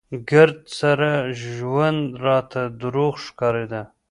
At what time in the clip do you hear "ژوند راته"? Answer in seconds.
1.51-2.61